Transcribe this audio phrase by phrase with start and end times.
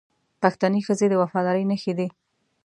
[0.41, 2.07] پښتنې ښځې د وفادارۍ نښې دي